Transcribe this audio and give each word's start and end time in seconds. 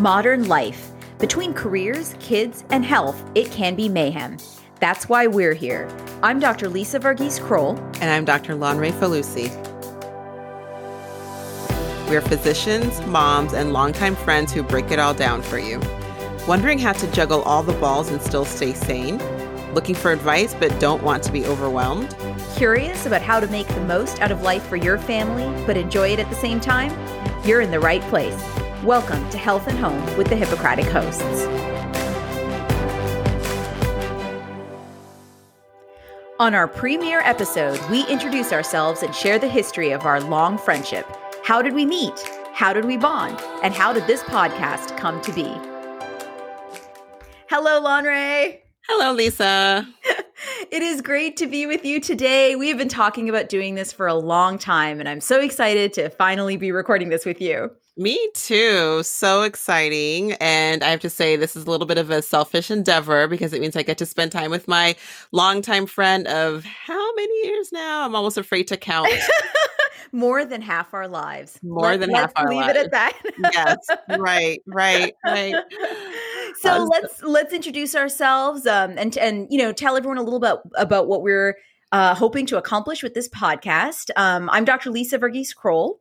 Modern 0.00 0.46
life. 0.46 0.92
Between 1.18 1.52
careers, 1.52 2.14
kids, 2.20 2.62
and 2.70 2.84
health, 2.84 3.20
it 3.34 3.50
can 3.50 3.74
be 3.74 3.88
mayhem. 3.88 4.36
That's 4.78 5.08
why 5.08 5.26
we're 5.26 5.54
here. 5.54 5.88
I'm 6.22 6.38
Dr. 6.38 6.68
Lisa 6.68 7.00
Varghese 7.00 7.42
Kroll. 7.42 7.76
And 8.00 8.04
I'm 8.04 8.24
Dr. 8.24 8.54
Lanre 8.54 8.92
Falusi. 8.92 9.50
We're 12.08 12.20
physicians, 12.20 13.04
moms, 13.06 13.52
and 13.52 13.72
longtime 13.72 14.14
friends 14.14 14.52
who 14.52 14.62
break 14.62 14.92
it 14.92 15.00
all 15.00 15.14
down 15.14 15.42
for 15.42 15.58
you. 15.58 15.80
Wondering 16.46 16.78
how 16.78 16.92
to 16.92 17.10
juggle 17.10 17.42
all 17.42 17.64
the 17.64 17.72
balls 17.80 18.08
and 18.08 18.22
still 18.22 18.44
stay 18.44 18.74
sane? 18.74 19.18
Looking 19.74 19.96
for 19.96 20.12
advice 20.12 20.54
but 20.54 20.78
don't 20.78 21.02
want 21.02 21.24
to 21.24 21.32
be 21.32 21.44
overwhelmed? 21.44 22.16
Curious 22.54 23.04
about 23.04 23.22
how 23.22 23.40
to 23.40 23.48
make 23.48 23.66
the 23.66 23.80
most 23.80 24.20
out 24.20 24.30
of 24.30 24.42
life 24.42 24.64
for 24.64 24.76
your 24.76 24.96
family 24.96 25.66
but 25.66 25.76
enjoy 25.76 26.10
it 26.10 26.20
at 26.20 26.30
the 26.30 26.36
same 26.36 26.60
time? 26.60 26.96
You're 27.44 27.62
in 27.62 27.72
the 27.72 27.80
right 27.80 28.02
place. 28.02 28.40
Welcome 28.84 29.28
to 29.30 29.38
Health 29.38 29.66
and 29.66 29.76
Home 29.80 30.16
with 30.16 30.28
the 30.28 30.36
Hippocratic 30.36 30.84
hosts. 30.86 31.24
On 36.38 36.54
our 36.54 36.68
premiere 36.68 37.18
episode, 37.18 37.80
we 37.90 38.06
introduce 38.06 38.52
ourselves 38.52 39.02
and 39.02 39.12
share 39.12 39.36
the 39.36 39.48
history 39.48 39.90
of 39.90 40.06
our 40.06 40.20
long 40.20 40.56
friendship. 40.56 41.04
How 41.42 41.60
did 41.60 41.74
we 41.74 41.84
meet? 41.84 42.20
How 42.52 42.72
did 42.72 42.84
we 42.84 42.96
bond? 42.96 43.40
And 43.64 43.74
how 43.74 43.92
did 43.92 44.06
this 44.06 44.22
podcast 44.22 44.96
come 44.96 45.20
to 45.22 45.32
be? 45.32 45.50
Hello, 47.50 47.82
Lanre. 47.82 48.60
Hello, 48.88 49.12
Lisa. 49.12 49.88
it 50.70 50.82
is 50.82 51.02
great 51.02 51.36
to 51.38 51.48
be 51.48 51.66
with 51.66 51.84
you 51.84 51.98
today. 51.98 52.54
We 52.54 52.68
have 52.68 52.78
been 52.78 52.88
talking 52.88 53.28
about 53.28 53.48
doing 53.48 53.74
this 53.74 53.92
for 53.92 54.06
a 54.06 54.14
long 54.14 54.56
time, 54.56 55.00
and 55.00 55.08
I'm 55.08 55.20
so 55.20 55.40
excited 55.40 55.92
to 55.94 56.10
finally 56.10 56.56
be 56.56 56.70
recording 56.70 57.08
this 57.08 57.26
with 57.26 57.40
you. 57.40 57.72
Me 57.98 58.30
too. 58.32 59.02
So 59.02 59.42
exciting. 59.42 60.34
And 60.34 60.84
I 60.84 60.90
have 60.90 61.00
to 61.00 61.10
say, 61.10 61.34
this 61.34 61.56
is 61.56 61.64
a 61.64 61.70
little 61.70 61.86
bit 61.86 61.98
of 61.98 62.10
a 62.10 62.22
selfish 62.22 62.70
endeavor 62.70 63.26
because 63.26 63.52
it 63.52 63.60
means 63.60 63.74
I 63.74 63.82
get 63.82 63.98
to 63.98 64.06
spend 64.06 64.30
time 64.30 64.52
with 64.52 64.68
my 64.68 64.94
longtime 65.32 65.86
friend 65.86 66.28
of 66.28 66.64
how 66.64 67.14
many 67.16 67.46
years 67.48 67.72
now? 67.72 68.04
I'm 68.04 68.14
almost 68.14 68.38
afraid 68.38 68.68
to 68.68 68.76
count. 68.76 69.08
More 70.12 70.44
than 70.44 70.62
half 70.62 70.94
our 70.94 71.08
lives. 71.08 71.58
More 71.60 71.82
Let, 71.82 72.00
than 72.00 72.10
half 72.14 72.32
our 72.36 72.48
leave 72.48 72.60
lives. 72.60 72.68
Leave 72.68 72.76
it 72.76 72.84
at 72.84 72.90
that. 72.92 73.20
yes. 73.52 74.18
Right. 74.18 74.62
Right. 74.66 75.14
Right. 75.24 75.54
So 76.60 76.72
um, 76.72 76.88
let's 76.88 77.22
let's 77.22 77.52
introduce 77.52 77.94
ourselves 77.94 78.66
um, 78.66 78.94
and 78.96 79.16
and 79.18 79.46
you 79.50 79.58
know 79.58 79.70
tell 79.70 79.96
everyone 79.96 80.16
a 80.16 80.22
little 80.22 80.40
bit 80.40 80.56
about 80.76 81.06
what 81.06 81.22
we're 81.22 81.56
uh, 81.92 82.14
hoping 82.14 82.46
to 82.46 82.56
accomplish 82.56 83.02
with 83.02 83.14
this 83.14 83.28
podcast. 83.28 84.10
Um, 84.16 84.48
I'm 84.50 84.64
Dr. 84.64 84.90
Lisa 84.90 85.18
Varghese 85.18 85.54
Kroll. 85.54 86.00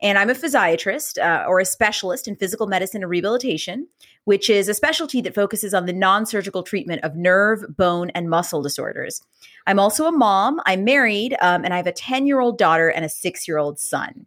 And 0.00 0.16
I'm 0.16 0.30
a 0.30 0.34
physiatrist 0.34 1.18
uh, 1.18 1.44
or 1.48 1.58
a 1.58 1.64
specialist 1.64 2.28
in 2.28 2.36
physical 2.36 2.66
medicine 2.66 3.02
and 3.02 3.10
rehabilitation, 3.10 3.88
which 4.24 4.48
is 4.48 4.68
a 4.68 4.74
specialty 4.74 5.20
that 5.22 5.34
focuses 5.34 5.74
on 5.74 5.86
the 5.86 5.92
non 5.92 6.24
surgical 6.24 6.62
treatment 6.62 7.02
of 7.02 7.16
nerve, 7.16 7.64
bone, 7.76 8.10
and 8.10 8.30
muscle 8.30 8.62
disorders. 8.62 9.22
I'm 9.66 9.80
also 9.80 10.06
a 10.06 10.12
mom. 10.12 10.60
I'm 10.66 10.84
married, 10.84 11.36
um, 11.40 11.64
and 11.64 11.74
I 11.74 11.78
have 11.78 11.86
a 11.86 11.92
10 11.92 12.26
year 12.26 12.40
old 12.40 12.58
daughter 12.58 12.88
and 12.88 13.04
a 13.04 13.08
six 13.08 13.48
year 13.48 13.58
old 13.58 13.80
son. 13.80 14.26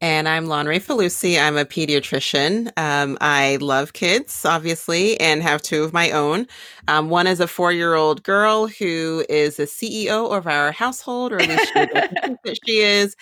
And 0.00 0.28
I'm 0.28 0.46
Lanre 0.46 0.80
Falusi. 0.80 1.42
I'm 1.42 1.56
a 1.56 1.64
pediatrician. 1.64 2.70
Um, 2.78 3.18
I 3.20 3.58
love 3.60 3.94
kids, 3.94 4.44
obviously, 4.44 5.18
and 5.18 5.42
have 5.42 5.60
two 5.60 5.82
of 5.82 5.92
my 5.92 6.12
own. 6.12 6.46
Um, 6.86 7.10
one 7.10 7.26
is 7.26 7.40
a 7.40 7.48
four 7.48 7.72
year 7.72 7.94
old 7.94 8.22
girl 8.22 8.68
who 8.68 9.24
is 9.28 9.58
a 9.58 9.64
CEO 9.64 10.30
of 10.30 10.46
our 10.46 10.70
household, 10.70 11.32
or 11.32 11.40
at 11.40 11.48
least 11.48 11.66
she, 11.66 11.72
that 12.44 12.58
she 12.64 12.78
is, 12.78 13.16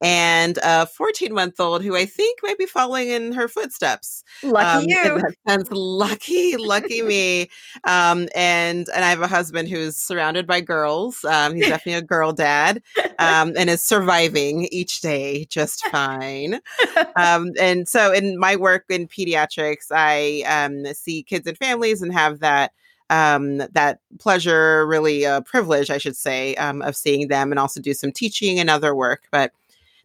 and 0.00 0.56
a 0.62 0.86
14 0.86 1.34
month 1.34 1.58
old 1.58 1.82
who 1.82 1.96
I 1.96 2.06
think 2.06 2.38
might 2.44 2.58
be 2.58 2.66
following 2.66 3.08
in 3.08 3.32
her 3.32 3.48
footsteps. 3.48 4.22
Lucky 4.44 4.94
um, 4.94 5.16
you. 5.18 5.22
That's 5.46 5.68
lucky, 5.72 6.56
lucky 6.56 7.02
me. 7.02 7.50
Um, 7.82 8.28
and, 8.36 8.88
and 8.94 9.04
I 9.04 9.10
have 9.10 9.20
a 9.20 9.26
husband 9.26 9.68
who's 9.68 9.96
surrounded 9.96 10.46
by 10.46 10.60
girls. 10.60 11.24
Um, 11.24 11.56
he's 11.56 11.66
definitely 11.66 11.94
a 11.94 12.02
girl 12.02 12.32
dad 12.32 12.82
um, 13.18 13.52
and 13.56 13.68
is 13.68 13.82
surviving 13.82 14.68
each 14.70 15.00
day 15.00 15.46
just 15.50 15.84
fine 15.88 16.19
fine. 16.20 16.60
um, 17.16 17.52
and 17.58 17.88
so, 17.88 18.12
in 18.12 18.38
my 18.38 18.56
work 18.56 18.84
in 18.88 19.08
pediatrics, 19.08 19.86
I 19.90 20.42
um, 20.46 20.92
see 20.94 21.22
kids 21.22 21.46
and 21.46 21.56
families 21.56 22.02
and 22.02 22.12
have 22.12 22.40
that 22.40 22.72
um, 23.10 23.58
that 23.58 23.98
pleasure, 24.18 24.86
really 24.86 25.24
a 25.24 25.38
uh, 25.38 25.40
privilege, 25.40 25.90
I 25.90 25.98
should 25.98 26.16
say, 26.16 26.54
um, 26.54 26.80
of 26.82 26.96
seeing 26.96 27.28
them 27.28 27.50
and 27.50 27.58
also 27.58 27.80
do 27.80 27.92
some 27.92 28.12
teaching 28.12 28.58
and 28.58 28.70
other 28.70 28.94
work. 28.94 29.22
But 29.32 29.52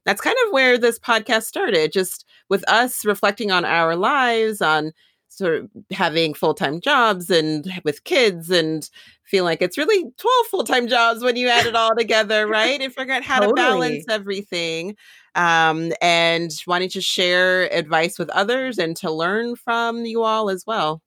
that's 0.06 0.22
kind 0.22 0.36
of 0.46 0.52
where 0.52 0.78
this 0.78 1.00
podcast 1.00 1.44
started, 1.44 1.92
just 1.92 2.26
with 2.50 2.68
us 2.70 3.06
reflecting 3.06 3.52
on 3.52 3.64
our 3.64 3.96
lives, 3.96 4.62
on 4.62 4.92
sort 5.30 5.56
of 5.56 5.70
having 5.92 6.34
full 6.34 6.54
time 6.54 6.80
jobs 6.82 7.30
and 7.30 7.72
with 7.84 8.04
kids 8.06 8.50
and 8.50 8.90
feel 9.24 9.44
like 9.44 9.62
it's 9.62 9.78
really 9.78 10.04
12 10.18 10.46
full 10.50 10.64
time 10.64 10.88
jobs 10.88 11.24
when 11.24 11.36
you 11.36 11.48
add 11.48 11.66
it 11.66 11.76
all 11.76 11.96
together, 11.96 12.48
right? 12.48 12.82
And 12.82 12.94
figure 12.94 13.14
out 13.14 13.24
how 13.24 13.40
totally. 13.40 13.52
to 13.52 13.56
balance 13.56 14.06
everything. 14.10 14.96
Um, 15.36 15.92
and 16.02 16.52
wanting 16.66 16.90
to 16.90 17.02
share 17.02 17.72
advice 17.74 18.18
with 18.18 18.30
others 18.30 18.78
and 18.78 18.96
to 18.98 19.12
learn 19.12 19.56
from 19.58 20.06
you 20.06 20.24
all 20.24 20.50
as 20.50 20.64
well. 20.66 21.02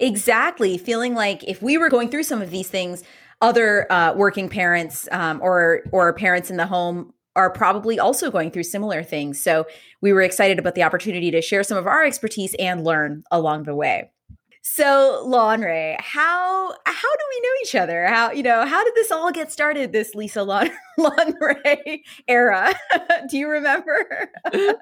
Exactly. 0.00 0.78
Feeling 0.78 1.14
like 1.14 1.44
if 1.44 1.60
we 1.60 1.76
were 1.76 1.90
going 1.90 2.08
through 2.08 2.22
some 2.22 2.40
of 2.40 2.50
these 2.50 2.68
things, 2.68 3.02
other 3.40 3.90
uh, 3.92 4.14
working 4.14 4.48
parents 4.48 5.08
um, 5.12 5.40
or 5.42 5.82
or 5.92 6.12
parents 6.12 6.50
in 6.50 6.56
the 6.56 6.66
home 6.66 7.12
are 7.36 7.50
probably 7.50 8.00
also 8.00 8.30
going 8.30 8.50
through 8.50 8.64
similar 8.64 9.02
things. 9.02 9.40
So 9.40 9.66
we 10.00 10.12
were 10.12 10.22
excited 10.22 10.58
about 10.58 10.74
the 10.74 10.82
opportunity 10.82 11.30
to 11.30 11.40
share 11.40 11.62
some 11.62 11.78
of 11.78 11.86
our 11.86 12.04
expertise 12.04 12.54
and 12.58 12.84
learn 12.84 13.22
along 13.30 13.64
the 13.64 13.76
way. 13.76 14.10
So, 14.62 15.24
Lanre, 15.26 15.96
how 16.00 16.72
how 16.84 17.16
do 17.16 17.24
we 17.30 17.40
know 17.40 17.54
each 17.62 17.74
other? 17.74 18.06
How 18.06 18.30
you 18.32 18.42
know 18.42 18.64
how 18.66 18.84
did 18.84 18.94
this 18.94 19.10
all 19.10 19.30
get 19.32 19.50
started? 19.52 19.92
This 19.92 20.14
Lisa 20.14 20.42
Lon- 20.42 20.70
Lanre 20.98 22.00
era. 22.28 22.74
do 23.30 23.38
you 23.38 23.48
remember? 23.48 24.30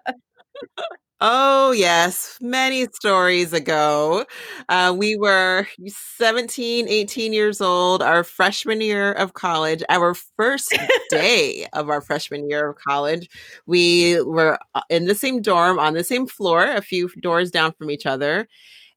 Oh, 1.20 1.70
yes. 1.72 2.36
Many 2.42 2.86
stories 2.92 3.54
ago. 3.54 4.26
Uh, 4.68 4.94
we 4.96 5.16
were 5.16 5.66
17, 5.88 6.88
18 6.88 7.32
years 7.32 7.62
old, 7.62 8.02
our 8.02 8.22
freshman 8.22 8.82
year 8.82 9.12
of 9.12 9.32
college, 9.32 9.82
our 9.88 10.12
first 10.36 10.76
day 11.10 11.66
of 11.72 11.88
our 11.88 12.02
freshman 12.02 12.50
year 12.50 12.68
of 12.68 12.76
college. 12.76 13.30
We 13.64 14.20
were 14.22 14.58
uh, 14.74 14.82
in 14.90 15.06
the 15.06 15.14
same 15.14 15.40
dorm 15.40 15.78
on 15.78 15.94
the 15.94 16.04
same 16.04 16.26
floor, 16.26 16.64
a 16.64 16.82
few 16.82 17.08
doors 17.22 17.50
down 17.50 17.72
from 17.72 17.90
each 17.90 18.04
other. 18.04 18.46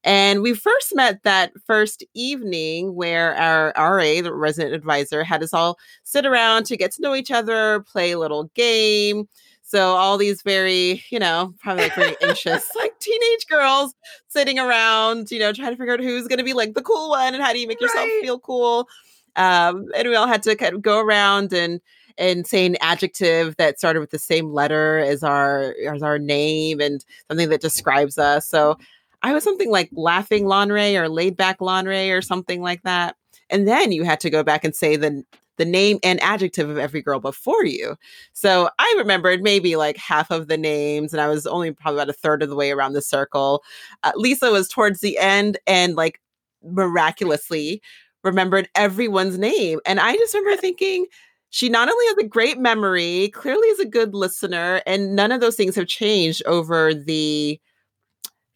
And 0.02 0.40
we 0.42 0.54
first 0.54 0.94
met 0.94 1.22
that 1.24 1.52
first 1.66 2.04
evening 2.14 2.94
where 2.94 3.34
our 3.36 3.72
RA, 3.76 4.22
the 4.22 4.32
resident 4.32 4.74
advisor, 4.74 5.22
had 5.24 5.42
us 5.42 5.52
all 5.52 5.78
sit 6.04 6.24
around 6.24 6.64
to 6.66 6.76
get 6.76 6.92
to 6.92 7.02
know 7.02 7.14
each 7.14 7.30
other, 7.30 7.80
play 7.80 8.12
a 8.12 8.18
little 8.18 8.44
game 8.54 9.28
so 9.70 9.94
all 9.94 10.18
these 10.18 10.42
very, 10.42 11.04
you 11.10 11.20
know, 11.20 11.54
probably 11.60 11.84
like 11.84 11.94
very 11.94 12.16
anxious, 12.24 12.68
like 12.76 12.98
teenage 12.98 13.46
girls 13.48 13.94
sitting 14.26 14.58
around, 14.58 15.30
you 15.30 15.38
know, 15.38 15.52
trying 15.52 15.70
to 15.70 15.76
figure 15.76 15.92
out 15.92 16.00
who's 16.00 16.26
going 16.26 16.40
to 16.40 16.44
be 16.44 16.54
like 16.54 16.74
the 16.74 16.82
cool 16.82 17.10
one 17.10 17.34
and 17.34 17.42
how 17.42 17.52
do 17.52 17.60
you 17.60 17.68
make 17.68 17.80
yourself 17.80 18.04
right. 18.04 18.20
feel 18.20 18.40
cool. 18.40 18.88
Um, 19.36 19.86
and 19.94 20.08
we 20.08 20.16
all 20.16 20.26
had 20.26 20.42
to 20.42 20.56
kind 20.56 20.74
of 20.74 20.82
go 20.82 20.98
around 20.98 21.52
and 21.52 21.80
and 22.18 22.48
say 22.48 22.66
an 22.66 22.78
adjective 22.80 23.56
that 23.58 23.78
started 23.78 24.00
with 24.00 24.10
the 24.10 24.18
same 24.18 24.52
letter 24.52 24.98
as 24.98 25.22
our 25.22 25.76
as 25.88 26.02
our 26.02 26.18
name 26.18 26.80
and 26.80 27.04
something 27.28 27.48
that 27.50 27.60
describes 27.60 28.18
us. 28.18 28.48
So 28.48 28.76
I 29.22 29.32
was 29.32 29.44
something 29.44 29.70
like 29.70 29.90
laughing 29.92 30.44
Lanre 30.44 31.00
or 31.00 31.08
laid 31.08 31.36
back 31.36 31.58
Lanre 31.60 32.16
or 32.16 32.22
something 32.22 32.62
like 32.62 32.82
that. 32.82 33.16
And 33.50 33.66
then 33.66 33.92
you 33.92 34.04
had 34.04 34.20
to 34.20 34.30
go 34.30 34.42
back 34.42 34.64
and 34.64 34.74
say 34.74 34.96
the 34.96 35.24
the 35.56 35.64
name 35.66 35.98
and 36.02 36.22
adjective 36.22 36.70
of 36.70 36.78
every 36.78 37.02
girl 37.02 37.20
before 37.20 37.66
you. 37.66 37.94
So 38.32 38.70
I 38.78 38.94
remembered 38.96 39.42
maybe 39.42 39.76
like 39.76 39.98
half 39.98 40.30
of 40.30 40.48
the 40.48 40.56
names, 40.56 41.12
and 41.12 41.20
I 41.20 41.28
was 41.28 41.46
only 41.46 41.70
probably 41.70 42.00
about 42.00 42.08
a 42.08 42.14
third 42.14 42.42
of 42.42 42.48
the 42.48 42.56
way 42.56 42.70
around 42.70 42.94
the 42.94 43.02
circle. 43.02 43.62
Uh, 44.02 44.12
Lisa 44.14 44.50
was 44.50 44.68
towards 44.68 45.00
the 45.00 45.18
end 45.18 45.58
and 45.66 45.96
like 45.96 46.18
miraculously 46.64 47.82
remembered 48.24 48.70
everyone's 48.74 49.36
name. 49.38 49.80
And 49.84 50.00
I 50.00 50.16
just 50.16 50.32
remember 50.32 50.58
thinking, 50.58 51.06
she 51.50 51.68
not 51.68 51.90
only 51.90 52.06
has 52.06 52.16
a 52.18 52.28
great 52.28 52.58
memory, 52.58 53.28
clearly 53.34 53.68
is 53.68 53.80
a 53.80 53.84
good 53.84 54.14
listener, 54.14 54.80
and 54.86 55.14
none 55.14 55.30
of 55.30 55.42
those 55.42 55.56
things 55.56 55.74
have 55.76 55.88
changed 55.88 56.42
over 56.46 56.94
the, 56.94 57.60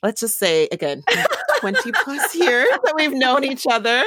let's 0.05 0.21
just 0.21 0.39
say 0.39 0.69
again, 0.71 1.03
20 1.61 1.91
plus 2.05 2.35
years 2.37 2.69
that 2.85 2.95
we've 2.95 3.15
known 3.15 3.43
each 3.43 3.67
other. 3.69 4.05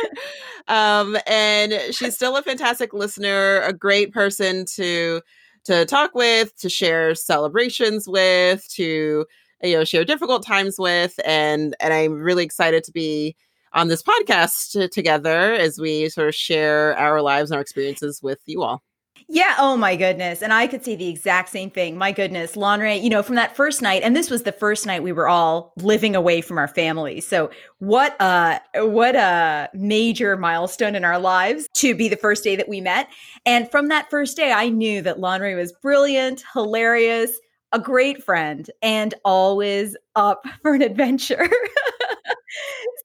Um, 0.68 1.18
and 1.26 1.74
she's 1.92 2.16
still 2.16 2.38
a 2.38 2.44
fantastic 2.44 2.94
listener, 2.94 3.62
a 3.62 3.74
great 3.74 4.14
person 4.14 4.66
to 4.76 5.22
to 5.66 5.86
talk 5.86 6.16
with, 6.16 6.56
to 6.60 6.70
share 6.70 7.14
celebrations 7.14 8.08
with, 8.08 8.66
to 8.76 9.26
you 9.64 9.76
know 9.76 9.84
share 9.84 10.06
difficult 10.06 10.46
times 10.46 10.76
with, 10.78 11.20
and 11.26 11.76
and 11.80 11.94
I'm 11.94 12.14
really 12.14 12.44
excited 12.44 12.84
to 12.86 12.92
be 12.92 13.36
on 13.74 13.88
this 13.88 14.04
podcast 14.04 14.92
together 14.92 15.54
as 15.54 15.80
we 15.80 16.10
sort 16.10 16.30
of 16.30 16.36
share 16.36 16.96
our 16.98 17.22
lives 17.22 17.50
and 17.50 17.56
our 17.56 17.62
experiences 17.62 18.22
with 18.22 18.40
you 18.46 18.62
all. 18.62 18.84
Yeah. 19.30 19.56
Oh 19.58 19.76
my 19.76 19.98
goodness. 19.98 20.42
And 20.42 20.54
I 20.54 20.68
could 20.68 20.86
see 20.86 20.96
the 20.96 21.10
exact 21.10 21.50
same 21.50 21.70
thing. 21.70 21.98
My 21.98 22.14
goodness. 22.14 22.56
Lanre, 22.56 23.02
you 23.02 23.10
know, 23.10 23.22
from 23.22 23.36
that 23.36 23.58
first 23.58 23.82
night, 23.82 24.02
and 24.04 24.16
this 24.16 24.30
was 24.30 24.44
the 24.44 24.54
first 24.54 24.86
night 24.86 25.04
we 25.04 25.12
were 25.12 25.28
all 25.28 25.74
living 25.76 26.16
away 26.16 26.40
from 26.40 26.58
our 26.58 26.68
families. 26.70 27.28
So 27.28 27.52
what 27.80 28.16
a, 28.22 28.62
what 28.76 29.16
a 29.18 29.70
major 29.74 30.38
milestone 30.38 30.96
in 30.96 31.04
our 31.04 31.20
lives 31.20 31.68
to 31.74 31.94
be 31.94 32.08
the 32.08 32.16
first 32.16 32.42
day 32.44 32.56
that 32.56 32.70
we 32.70 32.80
met. 32.80 33.10
And 33.46 33.70
from 33.70 33.90
that 33.90 34.10
first 34.10 34.38
day, 34.38 34.54
I 34.54 34.70
knew 34.70 35.02
that 35.02 35.18
Lanre 35.18 35.58
was 35.58 35.74
brilliant, 35.74 36.44
hilarious, 36.54 37.38
a 37.74 37.80
great 37.80 38.24
friend, 38.24 38.70
and 38.82 39.14
always 39.26 39.98
up 40.16 40.46
for 40.62 40.74
an 40.74 40.82
adventure. 40.82 41.50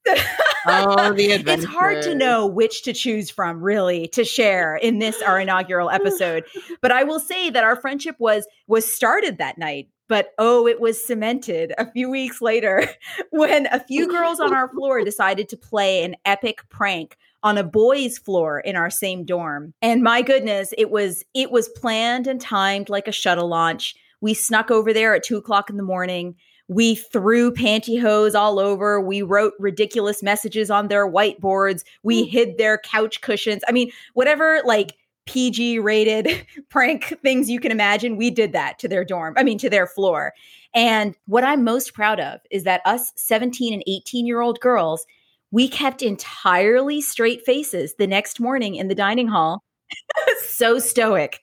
oh, 0.67 1.13
the 1.13 1.31
adventure. 1.31 1.63
It's 1.63 1.71
hard 1.71 2.01
to 2.03 2.15
know 2.15 2.45
which 2.45 2.83
to 2.83 2.93
choose 2.93 3.29
from, 3.29 3.61
really, 3.61 4.07
to 4.09 4.23
share 4.23 4.75
in 4.75 4.99
this 4.99 5.21
our 5.21 5.39
inaugural 5.39 5.89
episode. 5.89 6.45
But 6.81 6.91
I 6.91 7.03
will 7.03 7.19
say 7.19 7.49
that 7.49 7.63
our 7.63 7.75
friendship 7.75 8.15
was 8.19 8.47
was 8.67 8.91
started 8.91 9.37
that 9.37 9.57
night. 9.57 9.87
But 10.09 10.29
oh, 10.37 10.67
it 10.67 10.81
was 10.81 11.03
cemented 11.03 11.73
a 11.77 11.89
few 11.89 12.09
weeks 12.09 12.41
later 12.41 12.87
when 13.31 13.67
a 13.67 13.79
few 13.79 14.07
girls 14.07 14.39
on 14.39 14.53
our 14.53 14.69
floor 14.69 15.01
decided 15.05 15.49
to 15.49 15.57
play 15.57 16.03
an 16.03 16.15
epic 16.25 16.67
prank 16.69 17.17
on 17.41 17.57
a 17.57 17.63
boys' 17.63 18.17
floor 18.17 18.59
in 18.59 18.75
our 18.75 18.89
same 18.89 19.25
dorm. 19.25 19.73
And 19.81 20.03
my 20.03 20.21
goodness, 20.21 20.73
it 20.77 20.89
was 20.89 21.23
it 21.33 21.51
was 21.51 21.69
planned 21.69 22.27
and 22.27 22.39
timed 22.39 22.89
like 22.89 23.07
a 23.07 23.11
shuttle 23.11 23.47
launch. 23.47 23.95
We 24.21 24.33
snuck 24.33 24.71
over 24.71 24.93
there 24.93 25.15
at 25.15 25.23
two 25.23 25.37
o'clock 25.37 25.69
in 25.69 25.77
the 25.77 25.83
morning 25.83 26.35
we 26.67 26.95
threw 26.95 27.51
pantyhose 27.51 28.35
all 28.35 28.59
over. 28.59 29.01
We 29.01 29.21
wrote 29.21 29.53
ridiculous 29.59 30.23
messages 30.23 30.71
on 30.71 30.87
their 30.87 31.09
whiteboards. 31.09 31.83
We 32.03 32.25
mm. 32.25 32.29
hid 32.29 32.57
their 32.57 32.77
couch 32.77 33.21
cushions. 33.21 33.63
I 33.67 33.71
mean, 33.71 33.91
whatever 34.13 34.61
like 34.65 34.95
PG 35.25 35.79
rated 35.79 36.45
prank 36.69 37.17
things 37.21 37.49
you 37.49 37.59
can 37.59 37.71
imagine, 37.71 38.17
we 38.17 38.29
did 38.29 38.53
that 38.53 38.79
to 38.79 38.87
their 38.87 39.05
dorm, 39.05 39.33
I 39.37 39.43
mean, 39.43 39.57
to 39.59 39.69
their 39.69 39.87
floor. 39.87 40.33
And 40.73 41.15
what 41.27 41.43
I'm 41.43 41.63
most 41.63 41.93
proud 41.93 42.19
of 42.19 42.39
is 42.49 42.63
that 42.63 42.81
us 42.85 43.11
17 43.15 43.73
and 43.73 43.83
18 43.87 44.25
year 44.25 44.41
old 44.41 44.59
girls, 44.59 45.05
we 45.51 45.67
kept 45.67 46.01
entirely 46.01 47.01
straight 47.01 47.45
faces 47.45 47.95
the 47.95 48.07
next 48.07 48.39
morning 48.39 48.75
in 48.75 48.87
the 48.87 48.95
dining 48.95 49.27
hall 49.27 49.63
so 50.47 50.79
stoic. 50.79 51.41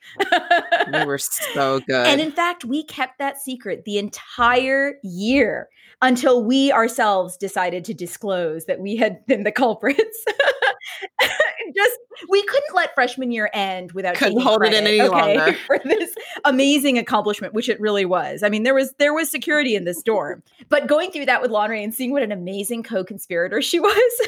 we 0.93 1.05
were 1.05 1.19
so 1.55 1.81
good. 1.81 2.07
And 2.07 2.21
in 2.21 2.33
fact, 2.33 2.65
we 2.65 2.85
kept 2.85 3.19
that 3.19 3.39
secret 3.39 3.85
the 3.85 3.99
entire 3.99 4.95
year 5.03 5.69
until 6.03 6.43
we 6.43 6.73
ourselves 6.73 7.37
decided 7.37 7.85
to 7.85 7.95
disclose 7.95 8.65
that 8.65 8.81
we 8.81 8.97
had 8.97 9.25
been 9.27 9.45
the 9.45 9.53
culprits. 9.53 10.25
Just 11.75 11.99
we 12.29 12.43
couldn't 12.43 12.75
let 12.75 12.95
freshman 12.95 13.31
year 13.31 13.49
end 13.55 13.93
without 13.93 14.17
couldn't 14.17 14.41
hold 14.41 14.61
credit, 14.61 14.77
it 14.77 14.81
in 14.81 14.87
any 14.87 15.01
okay, 15.01 15.37
longer 15.39 15.57
for 15.67 15.79
this 15.85 16.15
amazing 16.45 16.99
accomplishment, 16.99 17.55
which 17.55 17.69
it 17.69 17.81
really 17.81 18.05
was. 18.05 18.43
I 18.43 18.49
mean, 18.49 18.65
there 18.65 18.75
was 18.75 18.93
there 18.99 19.15
was 19.15 19.31
security 19.31 19.77
in 19.77 19.85
this 19.85 20.03
dorm, 20.03 20.43
but 20.69 20.87
going 20.87 21.13
through 21.13 21.27
that 21.27 21.41
with 21.43 21.51
Lanre 21.51 21.83
and 21.83 21.95
seeing 21.95 22.11
what 22.11 22.23
an 22.23 22.33
amazing 22.33 22.83
co-conspirator 22.83 23.63
she 23.63 23.79
was, 23.79 24.27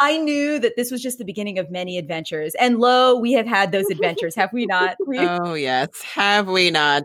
I 0.00 0.16
knew 0.16 0.58
that 0.58 0.76
this 0.76 0.90
was 0.90 1.02
just 1.02 1.18
the 1.18 1.24
beginning 1.24 1.58
of 1.58 1.70
many 1.70 1.98
adventures. 1.98 2.54
And 2.56 2.78
lo, 2.78 3.16
we 3.16 3.32
have 3.32 3.46
had 3.46 3.70
those 3.70 3.84
adventures, 3.90 4.34
have 4.34 4.52
we 4.52 4.66
not? 4.66 4.96
Oh 5.06 5.54
yes, 5.54 5.88
have 6.02 6.48
we 6.48 6.70
not? 6.70 7.04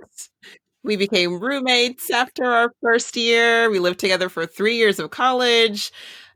We 0.83 0.95
became 0.95 1.39
roommates 1.39 2.11
after 2.11 2.45
our 2.45 2.71
first 2.81 3.17
year. 3.17 3.69
We 3.69 3.79
lived 3.79 3.99
together 3.99 4.29
for 4.29 4.45
three 4.45 4.77
years 4.77 4.99
of 4.99 5.09
college. 5.09 5.91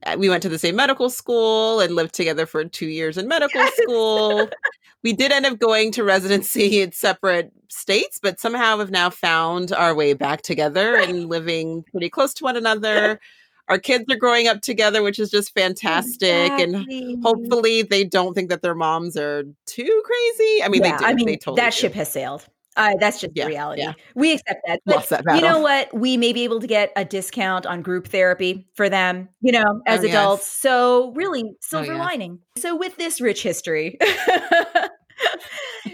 Uh, 0.06 0.16
we 0.18 0.30
went 0.30 0.42
to 0.42 0.50
the 0.50 0.58
same 0.58 0.76
medical 0.76 1.10
school 1.10 1.80
and 1.80 1.96
lived 1.96 2.14
together 2.14 2.46
for 2.46 2.64
two 2.66 2.88
years 2.88 3.18
in 3.18 3.28
medical 3.28 3.62
yes. 3.62 3.74
school. 3.84 4.50
we 5.04 5.14
did 5.14 5.32
end 5.32 5.46
up 5.46 5.60
going 5.60 5.92
to 5.92 6.04
residency 6.04 6.82
in 6.82 6.92
separate 6.92 7.52
states, 7.68 8.20
but 8.22 8.40
somehow 8.40 8.80
have 8.80 8.92
now 8.92 9.10
found 9.10 9.72
our 9.72 9.94
way 9.94 10.14
back 10.14 10.42
together 10.42 10.96
and 10.96 11.30
living 11.30 11.84
pretty 11.92 12.10
close 12.10 12.34
to 12.34 12.44
one 12.44 12.58
another. 12.58 13.20
Our 13.70 13.78
kids 13.78 14.06
are 14.10 14.16
growing 14.16 14.48
up 14.48 14.62
together, 14.62 15.04
which 15.04 15.20
is 15.20 15.30
just 15.30 15.54
fantastic. 15.54 16.52
Exactly. 16.52 17.14
And 17.14 17.24
hopefully 17.24 17.84
they 17.84 18.04
don't 18.04 18.34
think 18.34 18.50
that 18.50 18.62
their 18.64 18.76
moms 18.76 19.16
are 19.16 19.44
too 19.68 20.02
crazy. 20.06 20.64
I 20.64 20.70
mean, 20.70 20.84
yeah, 20.84 20.92
they 20.92 20.98
do. 20.98 21.06
I 21.06 21.14
mean, 21.14 21.26
they 21.28 21.38
totally 21.38 21.62
that 21.62 21.74
do. 21.74 21.78
ship 21.78 21.94
has 21.94 22.12
sailed. 22.12 22.48
Uh, 22.76 22.94
that's 23.00 23.20
just 23.20 23.34
yeah, 23.36 23.44
the 23.44 23.50
reality. 23.50 23.82
Yeah. 23.82 23.94
We 24.16 24.34
accept 24.34 24.62
that. 24.66 24.80
But 24.86 24.96
Lost 24.96 25.10
that 25.10 25.26
battle. 25.26 25.42
You 25.42 25.48
know 25.48 25.60
what? 25.60 25.94
We 25.94 26.18
may 26.18 26.34
be 26.34 26.44
able 26.46 26.62
to 26.62 26.68
get 26.68 26.92
a 26.96 27.04
discount 27.04 27.66
on 27.66 27.82
group 27.82 28.08
therapy 28.08 28.68
for 28.74 28.90
them, 28.90 29.28
you 29.42 29.52
know, 29.52 29.82
as 29.86 30.02
oh, 30.02 30.08
adults. 30.08 30.44
Yes. 30.44 30.48
So, 30.62 31.12
really, 31.14 31.44
oh, 31.46 31.56
silver 31.62 31.94
oh, 31.94 31.98
lining. 31.98 32.40
So, 32.58 32.76
with 32.76 32.96
this 32.96 33.20
rich 33.20 33.44
history, 33.44 33.98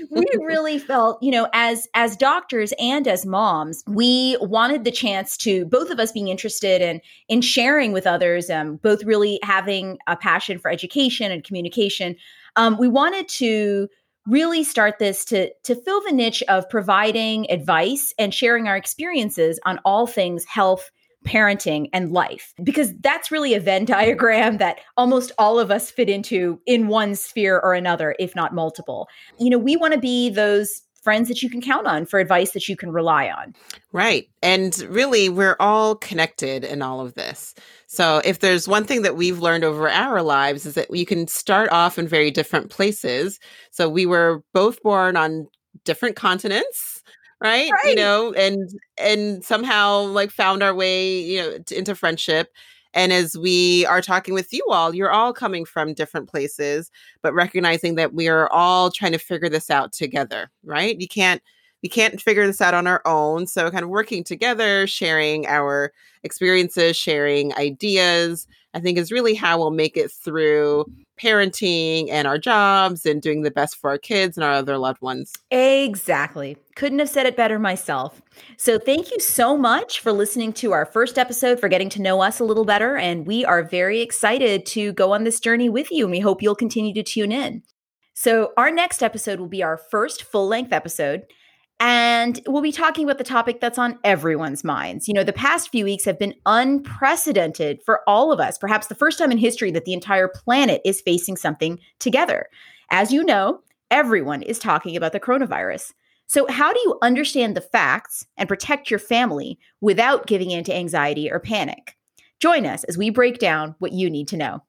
we 0.09 0.25
really 0.39 0.79
felt, 0.79 1.21
you 1.21 1.31
know, 1.31 1.47
as 1.53 1.87
as 1.93 2.15
doctors 2.15 2.73
and 2.79 3.07
as 3.07 3.25
moms, 3.25 3.83
we 3.87 4.37
wanted 4.41 4.83
the 4.83 4.91
chance 4.91 5.37
to 5.37 5.65
both 5.65 5.89
of 5.89 5.99
us 5.99 6.11
being 6.11 6.27
interested 6.27 6.81
in 6.81 7.01
in 7.27 7.41
sharing 7.41 7.91
with 7.91 8.07
others, 8.07 8.49
um, 8.49 8.77
both 8.77 9.03
really 9.03 9.39
having 9.43 9.97
a 10.07 10.15
passion 10.15 10.59
for 10.59 10.71
education 10.71 11.31
and 11.31 11.43
communication. 11.43 12.15
Um, 12.55 12.77
we 12.77 12.87
wanted 12.87 13.27
to 13.29 13.89
really 14.27 14.63
start 14.63 14.99
this 14.99 15.25
to 15.25 15.51
to 15.63 15.75
fill 15.75 16.01
the 16.01 16.11
niche 16.11 16.43
of 16.47 16.69
providing 16.69 17.49
advice 17.51 18.13
and 18.17 18.33
sharing 18.33 18.67
our 18.67 18.77
experiences 18.77 19.59
on 19.65 19.79
all 19.85 20.07
things 20.07 20.45
health 20.45 20.89
parenting 21.25 21.89
and 21.91 22.11
life 22.11 22.53
because 22.63 22.93
that's 22.99 23.31
really 23.31 23.53
a 23.53 23.59
venn 23.59 23.85
diagram 23.85 24.57
that 24.57 24.79
almost 24.95 25.31
all 25.37 25.59
of 25.59 25.71
us 25.71 25.91
fit 25.91 26.09
into 26.09 26.59
in 26.65 26.87
one 26.87 27.15
sphere 27.15 27.59
or 27.59 27.73
another 27.73 28.15
if 28.19 28.35
not 28.35 28.53
multiple 28.53 29.07
you 29.39 29.49
know 29.49 29.57
we 29.57 29.75
want 29.75 29.93
to 29.93 29.99
be 29.99 30.29
those 30.29 30.83
friends 31.05 31.27
that 31.27 31.43
you 31.43 31.51
can 31.51 31.61
count 31.61 31.85
on 31.85 32.03
for 32.03 32.19
advice 32.19 32.51
that 32.51 32.67
you 32.67 32.75
can 32.75 32.91
rely 32.91 33.29
on. 33.29 33.53
Right. 33.91 34.27
And 34.41 34.75
really, 34.89 35.29
we're 35.29 35.55
all 35.59 35.95
connected 35.95 36.63
in 36.63 36.81
all 36.81 36.99
of 36.99 37.13
this. 37.13 37.53
So, 37.85 38.23
if 38.25 38.39
there's 38.39 38.67
one 38.67 38.85
thing 38.85 39.03
that 39.03 39.15
we've 39.15 39.37
learned 39.37 39.63
over 39.63 39.87
our 39.87 40.23
lives 40.23 40.65
is 40.65 40.73
that 40.73 40.89
you 40.89 41.05
can 41.05 41.27
start 41.27 41.69
off 41.71 41.99
in 41.99 42.07
very 42.07 42.31
different 42.31 42.71
places. 42.71 43.39
So, 43.69 43.87
we 43.87 44.07
were 44.07 44.43
both 44.51 44.81
born 44.81 45.15
on 45.15 45.47
different 45.83 46.15
continents 46.15 47.03
right? 47.45 47.71
right? 47.71 47.85
you 47.85 47.95
know 47.95 48.33
and 48.33 48.71
and 48.97 49.43
somehow 49.43 50.01
like 50.01 50.31
found 50.31 50.63
our 50.63 50.73
way 50.73 51.19
you 51.19 51.39
know 51.41 51.57
into 51.71 51.95
friendship 51.95 52.51
and 52.95 53.11
as 53.11 53.37
we 53.37 53.85
are 53.87 54.01
talking 54.01 54.33
with 54.33 54.53
you 54.53 54.65
all, 54.69 54.95
you're 54.95 55.11
all 55.11 55.33
coming 55.33 55.65
from 55.65 55.93
different 55.93 56.29
places, 56.29 56.89
but 57.21 57.33
recognizing 57.33 57.95
that 57.95 58.13
we 58.13 58.29
are 58.29 58.49
all 58.53 58.89
trying 58.89 59.11
to 59.11 59.17
figure 59.17 59.49
this 59.49 59.69
out 59.69 59.91
together, 59.91 60.49
right? 60.63 60.99
You 60.99 61.07
can't 61.09 61.41
we 61.83 61.89
can't 61.89 62.19
figure 62.19 62.47
this 62.47 62.61
out 62.61 62.73
on 62.73 62.87
our 62.87 63.01
own. 63.05 63.45
So 63.45 63.69
kind 63.69 63.83
of 63.83 63.89
working 63.89 64.23
together, 64.23 64.87
sharing 64.87 65.45
our 65.45 65.91
experiences, 66.23 66.97
sharing 66.97 67.53
ideas, 67.57 68.47
I 68.73 68.79
think 68.79 68.97
is 68.97 69.11
really 69.11 69.35
how 69.35 69.59
we'll 69.59 69.71
make 69.71 69.95
it 69.95 70.09
through 70.09 70.85
parenting 71.19 72.09
and 72.09 72.27
our 72.27 72.37
jobs 72.37 73.05
and 73.05 73.21
doing 73.21 73.41
the 73.41 73.51
best 73.51 73.75
for 73.77 73.89
our 73.89 73.97
kids 73.97 74.37
and 74.37 74.43
our 74.43 74.51
other 74.51 74.77
loved 74.77 75.01
ones. 75.01 75.33
Exactly. 75.51 76.57
Couldn't 76.75 76.99
have 76.99 77.09
said 77.09 77.25
it 77.25 77.37
better 77.37 77.57
myself. 77.57 78.21
So, 78.57 78.77
thank 78.77 79.11
you 79.11 79.19
so 79.19 79.57
much 79.57 79.99
for 80.01 80.11
listening 80.11 80.53
to 80.53 80.73
our 80.73 80.85
first 80.85 81.17
episode, 81.17 81.59
for 81.59 81.69
getting 81.69 81.89
to 81.89 82.01
know 82.01 82.21
us 82.21 82.39
a 82.39 82.43
little 82.43 82.65
better. 82.65 82.97
And 82.97 83.25
we 83.25 83.45
are 83.45 83.63
very 83.63 84.01
excited 84.01 84.65
to 84.67 84.93
go 84.93 85.13
on 85.13 85.23
this 85.23 85.39
journey 85.39 85.69
with 85.69 85.91
you. 85.91 86.05
And 86.05 86.11
we 86.11 86.19
hope 86.19 86.41
you'll 86.41 86.55
continue 86.55 86.93
to 86.93 87.03
tune 87.03 87.31
in. 87.31 87.63
So, 88.13 88.51
our 88.57 88.71
next 88.71 89.03
episode 89.03 89.39
will 89.39 89.47
be 89.47 89.63
our 89.63 89.77
first 89.77 90.23
full 90.23 90.47
length 90.47 90.73
episode. 90.73 91.23
And 91.79 92.39
we'll 92.47 92.61
be 92.61 92.71
talking 92.71 93.03
about 93.03 93.17
the 93.17 93.25
topic 93.25 93.59
that's 93.59 93.77
on 93.77 93.99
everyone's 94.03 94.63
minds. 94.63 95.07
You 95.07 95.13
know, 95.13 95.23
the 95.23 95.33
past 95.33 95.69
few 95.69 95.83
weeks 95.83 96.05
have 96.05 96.17
been 96.17 96.33
unprecedented 96.45 97.81
for 97.83 98.01
all 98.07 98.31
of 98.31 98.39
us, 98.39 98.57
perhaps 98.57 98.87
the 98.87 98.95
first 98.95 99.19
time 99.19 99.31
in 99.31 99.37
history 99.37 99.71
that 99.71 99.85
the 99.85 99.93
entire 99.93 100.29
planet 100.29 100.81
is 100.85 101.01
facing 101.01 101.35
something 101.35 101.79
together. 101.99 102.47
As 102.91 103.11
you 103.11 103.23
know, 103.25 103.61
everyone 103.91 104.41
is 104.41 104.57
talking 104.57 104.95
about 104.95 105.11
the 105.11 105.19
coronavirus. 105.19 105.91
So, 106.27 106.47
how 106.49 106.73
do 106.73 106.79
you 106.79 106.97
understand 107.01 107.55
the 107.55 107.61
facts 107.61 108.25
and 108.37 108.49
protect 108.49 108.89
your 108.89 108.99
family 108.99 109.59
without 109.81 110.27
giving 110.27 110.51
in 110.51 110.63
to 110.63 110.75
anxiety 110.75 111.29
or 111.29 111.39
panic? 111.39 111.95
Join 112.39 112.65
us 112.65 112.83
as 112.85 112.97
we 112.97 113.09
break 113.09 113.37
down 113.37 113.75
what 113.79 113.91
you 113.91 114.09
need 114.09 114.27
to 114.29 114.37
know. 114.37 114.63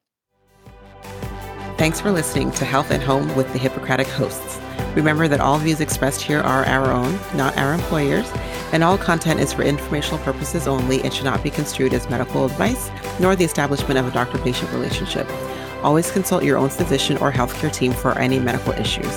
Thanks 1.78 2.00
for 2.00 2.10
listening 2.10 2.50
to 2.52 2.64
Health 2.64 2.90
at 2.90 3.02
Home 3.02 3.34
with 3.36 3.50
the 3.52 3.58
Hippocratic 3.58 4.06
hosts. 4.06 4.60
Remember 4.94 5.28
that 5.28 5.40
all 5.40 5.58
views 5.58 5.80
expressed 5.80 6.22
here 6.22 6.40
are 6.40 6.64
our 6.64 6.90
own, 6.90 7.18
not 7.34 7.56
our 7.56 7.74
employers, 7.74 8.30
and 8.72 8.82
all 8.82 8.98
content 8.98 9.40
is 9.40 9.52
for 9.52 9.62
informational 9.62 10.18
purposes 10.18 10.66
only 10.66 11.02
and 11.02 11.12
should 11.12 11.24
not 11.24 11.42
be 11.42 11.50
construed 11.50 11.94
as 11.94 12.08
medical 12.08 12.46
advice 12.46 12.90
nor 13.20 13.36
the 13.36 13.44
establishment 13.44 13.98
of 13.98 14.06
a 14.06 14.10
doctor 14.10 14.38
patient 14.38 14.70
relationship. 14.72 15.28
Always 15.82 16.10
consult 16.10 16.44
your 16.44 16.58
own 16.58 16.70
physician 16.70 17.16
or 17.18 17.30
healthcare 17.30 17.72
team 17.72 17.92
for 17.92 18.18
any 18.18 18.38
medical 18.38 18.72
issues. 18.72 19.14